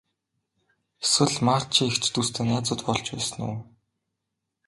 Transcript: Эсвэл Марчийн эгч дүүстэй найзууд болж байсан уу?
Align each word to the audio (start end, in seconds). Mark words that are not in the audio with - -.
Эсвэл 1.03 1.35
Марчийн 1.47 1.87
эгч 1.91 2.03
дүүстэй 2.13 2.45
найзууд 2.47 2.81
болж 2.87 3.05
байсан 3.13 3.41
уу? 3.47 3.57